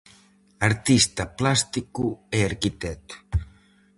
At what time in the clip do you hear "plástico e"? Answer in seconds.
1.39-2.39